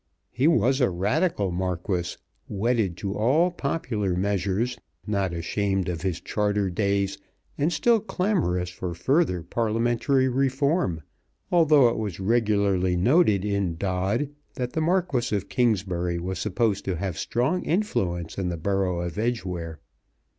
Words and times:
He 0.31 0.47
was 0.47 0.81
a 0.81 0.89
Radical 0.89 1.51
Marquis, 1.51 2.17
wedded 2.49 2.97
to 2.97 3.13
all 3.15 3.51
popular 3.51 4.15
measures, 4.15 4.75
not 5.05 5.31
ashamed 5.31 5.87
of 5.89 6.01
his 6.01 6.19
Charter 6.19 6.71
days, 6.71 7.19
and 7.55 7.71
still 7.71 7.99
clamorous 7.99 8.71
for 8.71 8.95
further 8.95 9.43
Parliamentary 9.43 10.27
reform, 10.27 11.03
although 11.51 11.87
it 11.87 11.97
was 11.99 12.19
regularly 12.19 12.95
noted 12.95 13.45
in 13.45 13.77
Dod 13.77 14.29
that 14.55 14.73
the 14.73 14.81
Marquis 14.81 15.35
of 15.35 15.49
Kingsbury 15.49 16.17
was 16.17 16.39
supposed 16.39 16.83
to 16.85 16.95
have 16.95 17.15
strong 17.15 17.61
influence 17.63 18.39
in 18.39 18.49
the 18.49 18.57
Borough 18.57 19.01
of 19.01 19.19
Edgeware. 19.19 19.81